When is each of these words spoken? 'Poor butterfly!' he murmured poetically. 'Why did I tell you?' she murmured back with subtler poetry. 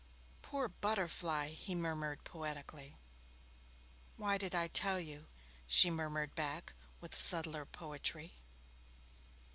'Poor 0.41 0.67
butterfly!' 0.67 1.49
he 1.49 1.75
murmured 1.75 2.23
poetically. 2.23 2.95
'Why 4.17 4.39
did 4.39 4.55
I 4.55 4.67
tell 4.67 4.99
you?' 4.99 5.27
she 5.67 5.91
murmured 5.91 6.33
back 6.33 6.73
with 6.99 7.15
subtler 7.15 7.65
poetry. 7.67 8.33